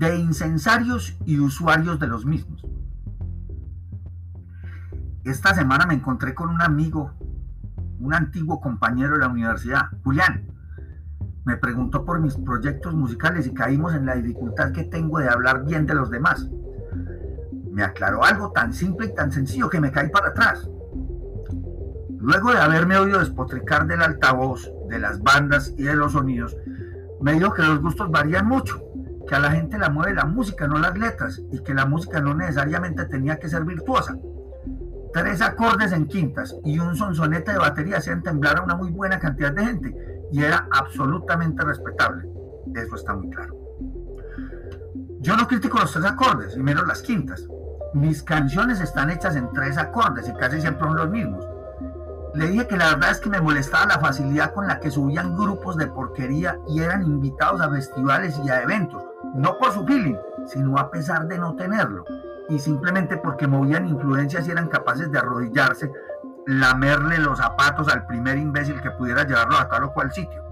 de 0.00 0.16
incensarios 0.16 1.14
y 1.26 1.38
usuarios 1.38 2.00
de 2.00 2.06
los 2.06 2.24
mismos. 2.24 2.64
Esta 5.24 5.54
semana 5.54 5.84
me 5.84 5.92
encontré 5.92 6.34
con 6.34 6.48
un 6.48 6.62
amigo, 6.62 7.12
un 7.98 8.14
antiguo 8.14 8.62
compañero 8.62 9.12
de 9.12 9.18
la 9.18 9.28
universidad, 9.28 9.90
Julián. 10.02 10.46
Me 11.44 11.58
preguntó 11.58 12.06
por 12.06 12.18
mis 12.18 12.34
proyectos 12.34 12.94
musicales 12.94 13.46
y 13.46 13.52
caímos 13.52 13.94
en 13.94 14.06
la 14.06 14.14
dificultad 14.14 14.72
que 14.72 14.84
tengo 14.84 15.18
de 15.18 15.28
hablar 15.28 15.66
bien 15.66 15.84
de 15.84 15.94
los 15.94 16.10
demás. 16.10 16.48
Me 17.70 17.82
aclaró 17.82 18.24
algo 18.24 18.52
tan 18.52 18.72
simple 18.72 19.08
y 19.08 19.14
tan 19.14 19.30
sencillo 19.30 19.68
que 19.68 19.82
me 19.82 19.92
caí 19.92 20.08
para 20.08 20.28
atrás. 20.28 20.66
Luego 22.18 22.52
de 22.52 22.58
haberme 22.58 22.96
oído 22.96 23.18
despotricar 23.18 23.86
del 23.86 24.00
altavoz, 24.00 24.66
de 24.88 24.98
las 24.98 25.20
bandas 25.20 25.74
y 25.76 25.82
de 25.82 25.94
los 25.94 26.12
sonidos, 26.12 26.56
me 27.20 27.34
dijo 27.34 27.52
que 27.52 27.62
los 27.62 27.82
gustos 27.82 28.10
varían 28.10 28.46
mucho, 28.48 28.82
que 29.30 29.36
a 29.36 29.38
la 29.38 29.52
gente 29.52 29.78
la 29.78 29.90
mueve 29.90 30.12
la 30.12 30.24
música, 30.24 30.66
no 30.66 30.76
las 30.76 30.98
letras, 30.98 31.40
y 31.52 31.62
que 31.62 31.72
la 31.72 31.86
música 31.86 32.20
no 32.20 32.34
necesariamente 32.34 33.04
tenía 33.04 33.38
que 33.38 33.48
ser 33.48 33.64
virtuosa. 33.64 34.16
Tres 35.12 35.40
acordes 35.40 35.92
en 35.92 36.08
quintas 36.08 36.56
y 36.64 36.80
un 36.80 36.96
sonsonete 36.96 37.52
de 37.52 37.58
batería 37.58 37.98
hacían 37.98 38.24
temblar 38.24 38.58
a 38.58 38.62
una 38.62 38.74
muy 38.74 38.90
buena 38.90 39.20
cantidad 39.20 39.52
de 39.52 39.64
gente, 39.64 39.94
y 40.32 40.42
era 40.42 40.66
absolutamente 40.72 41.64
respetable. 41.64 42.28
Eso 42.74 42.96
está 42.96 43.14
muy 43.14 43.30
claro. 43.30 43.54
Yo 45.20 45.36
no 45.36 45.46
critico 45.46 45.78
los 45.78 45.92
tres 45.92 46.06
acordes, 46.06 46.56
y 46.56 46.60
menos 46.60 46.84
las 46.88 47.00
quintas. 47.00 47.46
Mis 47.94 48.24
canciones 48.24 48.80
están 48.80 49.10
hechas 49.10 49.36
en 49.36 49.52
tres 49.52 49.78
acordes 49.78 50.28
y 50.28 50.32
casi 50.32 50.60
siempre 50.60 50.88
son 50.88 50.96
los 50.96 51.08
mismos 51.08 51.46
le 52.40 52.48
dije 52.48 52.66
que 52.66 52.76
la 52.78 52.94
verdad 52.94 53.10
es 53.10 53.20
que 53.20 53.28
me 53.28 53.38
molestaba 53.38 53.84
la 53.84 54.00
facilidad 54.00 54.54
con 54.54 54.66
la 54.66 54.80
que 54.80 54.90
subían 54.90 55.36
grupos 55.36 55.76
de 55.76 55.88
porquería 55.88 56.58
y 56.66 56.80
eran 56.80 57.02
invitados 57.02 57.60
a 57.60 57.68
festivales 57.68 58.40
y 58.42 58.48
a 58.48 58.62
eventos, 58.62 59.04
no 59.34 59.58
por 59.58 59.72
su 59.72 59.84
feeling, 59.84 60.16
sino 60.46 60.78
a 60.78 60.90
pesar 60.90 61.28
de 61.28 61.36
no 61.36 61.54
tenerlo, 61.54 62.02
y 62.48 62.58
simplemente 62.58 63.18
porque 63.18 63.46
movían 63.46 63.86
influencias 63.86 64.48
y 64.48 64.52
eran 64.52 64.68
capaces 64.68 65.12
de 65.12 65.18
arrodillarse, 65.18 65.92
lamerle 66.46 67.18
los 67.18 67.36
zapatos 67.36 67.88
al 67.88 68.06
primer 68.06 68.38
imbécil 68.38 68.80
que 68.80 68.90
pudiera 68.92 69.24
llevarlo 69.24 69.58
a 69.58 69.68
tal 69.68 69.84
o 69.84 69.92
cual 69.92 70.10
sitio. 70.10 70.42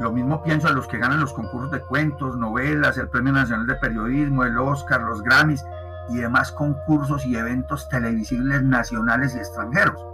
Lo 0.00 0.10
mismo 0.10 0.42
pienso 0.42 0.66
a 0.66 0.72
los 0.72 0.88
que 0.88 0.98
ganan 0.98 1.20
los 1.20 1.32
concursos 1.32 1.70
de 1.70 1.78
cuentos, 1.78 2.36
novelas, 2.36 2.98
el 2.98 3.08
Premio 3.08 3.32
Nacional 3.32 3.68
de 3.68 3.76
Periodismo, 3.76 4.42
el 4.42 4.58
Oscar, 4.58 5.00
los 5.02 5.22
Grammys 5.22 5.64
y 6.08 6.16
demás 6.16 6.50
concursos 6.50 7.24
y 7.24 7.36
eventos 7.36 7.88
televisibles 7.88 8.64
nacionales 8.64 9.36
y 9.36 9.38
extranjeros 9.38 10.04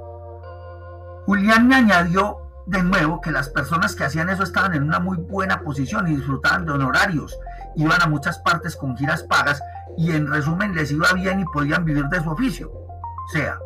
Julián 1.30 1.68
me 1.68 1.76
añadió 1.76 2.38
de 2.66 2.82
nuevo 2.82 3.20
que 3.20 3.30
las 3.30 3.48
personas 3.48 3.94
que 3.94 4.02
hacían 4.02 4.30
eso 4.30 4.42
estaban 4.42 4.74
en 4.74 4.82
una 4.82 4.98
muy 4.98 5.16
buena 5.16 5.60
posición 5.60 6.08
y 6.08 6.16
disfrutaban 6.16 6.66
de 6.66 6.72
honorarios, 6.72 7.38
iban 7.76 8.02
a 8.02 8.08
muchas 8.08 8.40
partes 8.40 8.74
con 8.74 8.96
giras 8.96 9.22
pagas 9.22 9.62
y 9.96 10.10
en 10.10 10.26
resumen 10.26 10.74
les 10.74 10.90
iba 10.90 11.12
bien 11.12 11.38
y 11.38 11.44
podían 11.44 11.84
vivir 11.84 12.06
de 12.06 12.20
su 12.20 12.30
oficio. 12.30 12.72
O 12.72 13.28
sea, 13.32 13.60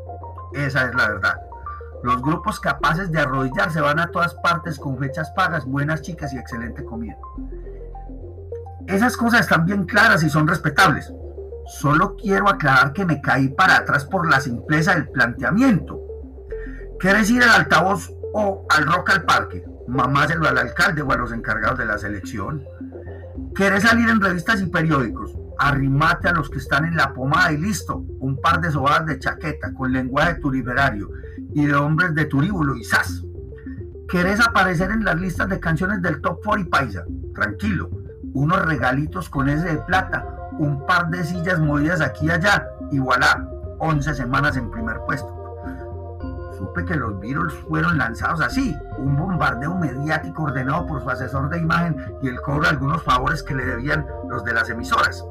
esa 0.53 0.85
es 0.85 0.95
la 0.95 1.09
verdad. 1.09 1.41
Los 2.03 2.21
grupos 2.21 2.61
capaces 2.61 3.11
de 3.11 3.21
arrodillarse 3.23 3.81
van 3.81 3.99
a 3.99 4.11
todas 4.11 4.35
partes 4.35 4.79
con 4.79 4.99
fechas 4.99 5.31
pagas, 5.31 5.65
buenas 5.65 6.03
chicas 6.03 6.35
y 6.35 6.37
excelente 6.37 6.85
comida. 6.85 7.17
Esas 8.87 9.17
cosas 9.17 9.41
están 9.41 9.65
bien 9.65 9.87
claras 9.87 10.23
y 10.23 10.29
son 10.29 10.47
respetables. 10.47 11.11
Solo 11.65 12.15
quiero 12.17 12.47
aclarar 12.47 12.93
que 12.93 13.07
me 13.07 13.23
caí 13.23 13.49
para 13.49 13.79
atrás 13.79 14.05
por 14.05 14.29
la 14.29 14.39
simpleza 14.39 14.93
del 14.93 15.09
planteamiento. 15.09 16.04
¿Quieres 17.05 17.31
ir 17.31 17.43
al 17.43 17.51
altavoz 17.51 18.11
o 18.33 18.67
al 18.71 18.87
rock 18.87 19.11
al 19.11 19.25
parque? 19.25 19.63
Mamáselo 19.87 20.49
al 20.49 20.57
alcalde 20.57 21.03
o 21.03 21.13
a 21.13 21.19
los 21.19 21.33
encargados 21.33 21.79
de 21.79 21.85
la 21.85 21.99
selección. 21.99 22.65
¿Quieres 23.55 23.83
salir 23.83 24.09
en 24.09 24.23
revistas 24.23 24.63
y 24.63 24.69
periódicos? 24.69 25.37
Arrimate 25.59 26.29
a 26.29 26.33
los 26.33 26.49
que 26.49 26.57
están 26.57 26.87
en 26.87 26.97
la 26.97 27.13
pomada 27.13 27.53
y 27.53 27.59
listo. 27.59 28.03
Un 28.21 28.41
par 28.41 28.63
de 28.63 28.71
sobadas 28.71 29.05
de 29.05 29.19
chaqueta 29.19 29.75
con 29.75 29.93
lenguaje 29.93 30.37
turiberario 30.37 31.11
y 31.53 31.67
de 31.67 31.75
hombres 31.75 32.15
de 32.15 32.25
turíbulo 32.25 32.75
y 32.75 32.85
sas. 32.85 33.23
¿Quieres 34.09 34.41
aparecer 34.41 34.91
en 34.91 35.05
las 35.05 35.21
listas 35.21 35.51
de 35.51 35.61
canciones 35.61 36.01
del 36.01 36.23
Top 36.23 36.43
40 36.43 36.71
Paisa? 36.71 37.05
Tranquilo. 37.35 37.91
Unos 38.33 38.65
regalitos 38.65 39.29
con 39.29 39.51
ese 39.51 39.67
de 39.67 39.77
plata, 39.77 40.25
un 40.59 40.87
par 40.87 41.11
de 41.11 41.23
sillas 41.23 41.61
movidas 41.61 42.01
aquí 42.01 42.25
y 42.25 42.31
allá 42.31 42.67
y 42.91 42.99
voilà, 42.99 43.47
11 43.79 44.15
semanas 44.15 44.57
en 44.57 44.71
primer 44.71 45.01
puesto 45.07 45.44
que 46.85 46.97
los 46.97 47.19
virus 47.21 47.55
fueron 47.69 47.99
lanzados 47.99 48.41
así, 48.41 48.77
un 48.99 49.17
bombardeo 49.17 49.75
mediático 49.75 50.45
ordenado 50.45 50.87
por 50.87 51.03
su 51.03 51.11
asesor 51.11 51.49
de 51.49 51.61
imagen 51.61 51.97
y 52.23 52.29
el 52.29 52.41
cobro 52.41 52.63
de 52.63 52.69
algunos 52.69 53.03
favores 53.03 53.43
que 53.43 53.55
le 53.55 53.65
debían 53.65 54.07
los 54.29 54.45
de 54.45 54.53
las 54.53 54.71
emisoras. 54.71 55.25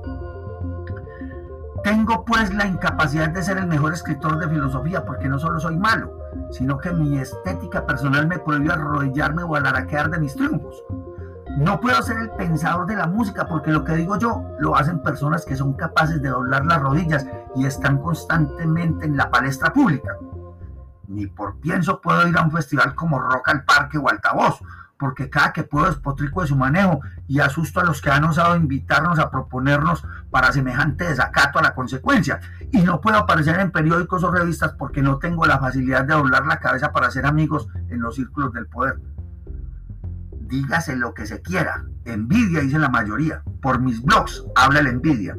Tengo 1.84 2.24
pues 2.24 2.54
la 2.54 2.66
incapacidad 2.66 3.30
de 3.30 3.44
ser 3.44 3.58
el 3.58 3.68
mejor 3.68 3.94
escritor 3.94 4.40
de 4.40 4.48
filosofía 4.48 5.06
porque 5.06 5.28
no 5.28 5.38
solo 5.38 5.60
soy 5.60 5.78
malo, 5.78 6.18
sino 6.52 6.78
que 6.78 6.92
mi 6.92 7.18
estética 7.18 7.86
personal 7.86 8.28
me 8.28 8.40
prohíbe 8.40 8.72
arrodillarme 8.72 9.44
o 9.44 9.56
alaraquear 9.56 10.10
de 10.10 10.20
mis 10.20 10.34
triunfos. 10.34 10.84
No 11.58 11.80
puedo 11.80 12.02
ser 12.02 12.18
el 12.18 12.30
pensador 12.32 12.88
de 12.88 12.96
la 12.96 13.06
música 13.06 13.46
porque 13.48 13.72
lo 13.72 13.84
que 13.84 13.96
digo 13.96 14.18
yo 14.18 14.44
lo 14.60 14.76
hacen 14.76 15.04
personas 15.04 15.46
que 15.46 15.56
son 15.56 15.74
capaces 15.74 16.22
de 16.22 16.30
doblar 16.30 16.66
las 16.66 16.82
rodillas 16.82 17.28
y 17.56 17.66
están 17.66 18.00
constantemente 18.00 19.06
en 19.06 19.18
la 19.18 19.30
palestra 19.30 19.72
pública 19.72 20.18
ni 21.14 21.28
por 21.28 21.60
pienso 21.60 22.02
puedo 22.02 22.28
ir 22.28 22.38
a 22.38 22.44
un 22.44 22.52
festival 22.52 22.96
como 22.96 23.20
Rock 23.20 23.50
al 23.50 23.64
Parque 23.64 23.98
o 23.98 24.10
Altavoz, 24.10 24.60
porque 24.98 25.30
cada 25.30 25.52
que 25.52 25.64
puedo 25.64 25.88
despotrico 25.88 26.42
de 26.42 26.48
su 26.48 26.56
manejo 26.56 27.02
y 27.28 27.40
asusto 27.40 27.80
a 27.80 27.84
los 27.84 28.02
que 28.02 28.10
han 28.10 28.24
osado 28.24 28.56
invitarnos 28.56 29.20
a 29.20 29.30
proponernos 29.30 30.06
para 30.32 30.52
semejante 30.52 31.06
desacato 31.06 31.60
a 31.60 31.62
la 31.62 31.76
consecuencia. 31.76 32.40
Y 32.72 32.82
no 32.82 33.02
puedo 33.02 33.18
aparecer 33.18 33.60
en 33.60 33.72
periódicos 33.72 34.24
o 34.24 34.32
revistas 34.32 34.74
porque 34.74 35.02
no 35.02 35.18
tengo 35.18 35.46
la 35.46 35.60
facilidad 35.60 36.06
de 36.06 36.14
doblar 36.14 36.46
la 36.46 36.60
cabeza 36.60 36.92
para 36.92 37.12
ser 37.12 37.26
amigos 37.26 37.68
en 37.90 38.02
los 38.02 38.16
círculos 38.16 38.54
del 38.54 38.68
poder. 38.68 39.00
Dígase 40.40 40.96
lo 40.96 41.14
que 41.14 41.26
se 41.26 41.42
quiera. 41.42 41.84
Envidia, 42.06 42.62
dice 42.62 42.80
la 42.80 42.90
mayoría. 42.90 43.44
Por 43.62 43.82
mis 43.82 44.02
blogs 44.02 44.46
habla 44.56 44.82
la 44.82 44.90
envidia. 44.90 45.36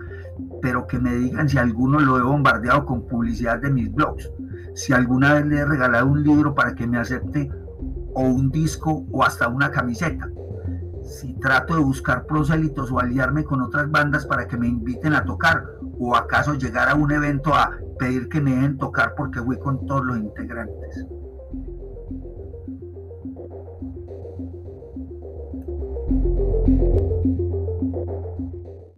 Pero 0.60 0.86
que 0.86 0.98
me 0.98 1.14
digan 1.14 1.48
si 1.48 1.56
alguno 1.56 2.00
lo 2.00 2.18
he 2.18 2.22
bombardeado 2.22 2.84
con 2.84 3.06
publicidad 3.06 3.60
de 3.60 3.70
mis 3.70 3.92
blogs 3.92 4.28
si 4.74 4.92
alguna 4.92 5.34
vez 5.34 5.46
le 5.46 5.58
he 5.58 5.64
regalado 5.64 6.06
un 6.06 6.22
libro 6.22 6.54
para 6.54 6.74
que 6.74 6.86
me 6.86 6.98
acepte 6.98 7.50
o 8.14 8.22
un 8.22 8.50
disco 8.50 9.06
o 9.10 9.24
hasta 9.24 9.48
una 9.48 9.70
camiseta. 9.70 10.28
Si 11.02 11.34
trato 11.34 11.76
de 11.76 11.82
buscar 11.82 12.26
prosélitos 12.26 12.90
o 12.90 12.98
aliarme 12.98 13.44
con 13.44 13.60
otras 13.60 13.90
bandas 13.90 14.26
para 14.26 14.46
que 14.46 14.56
me 14.56 14.68
inviten 14.68 15.14
a 15.14 15.24
tocar 15.24 15.64
o 15.98 16.16
acaso 16.16 16.54
llegar 16.54 16.88
a 16.88 16.94
un 16.94 17.12
evento 17.12 17.54
a 17.54 17.72
pedir 17.98 18.28
que 18.28 18.40
me 18.40 18.54
dejen 18.54 18.78
tocar 18.78 19.14
porque 19.16 19.40
voy 19.40 19.58
con 19.58 19.86
todos 19.86 20.04
los 20.04 20.18
integrantes. 20.18 21.06